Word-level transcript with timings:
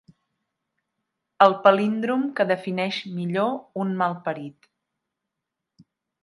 El 1.45 1.53
palíndrom 1.67 2.23
que 2.39 2.47
defineix 2.53 2.97
millor 3.19 3.53
un 3.85 3.93
malparit. 4.01 4.69